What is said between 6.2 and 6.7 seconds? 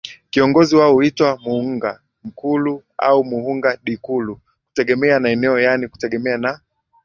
na